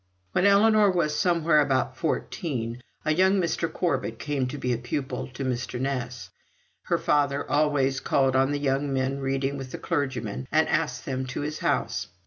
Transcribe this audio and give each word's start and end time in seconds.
When 0.31 0.47
Ellinor 0.47 0.89
was 0.89 1.15
somewhere 1.15 1.59
about 1.59 1.95
fourteen, 1.95 2.81
a 3.05 3.13
young 3.13 3.33
Mr. 3.39 3.71
Corbet 3.71 4.17
came 4.17 4.47
to 4.47 4.57
be 4.57 4.75
pupil 4.75 5.27
to 5.27 5.45
Mr. 5.45 5.79
Ness. 5.79 6.31
Her 6.85 6.97
father 6.97 7.47
always 7.47 7.99
called 7.99 8.35
on 8.35 8.51
the 8.51 8.57
young 8.57 8.91
men 8.91 9.19
reading 9.19 9.57
with 9.59 9.69
the 9.71 9.77
clergyman, 9.77 10.47
and 10.51 10.67
asked 10.69 11.05
them 11.05 11.27
to 11.27 11.41
his 11.41 11.59
house. 11.59 12.07